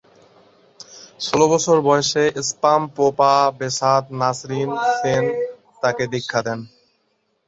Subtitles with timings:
[1.19, 5.23] ষোল বছর বয়সে স্গাম-পো-পা-ব্সোদ-নাম্স-রিন-ছেন
[5.83, 6.59] তাকে দীক্ষা দেন।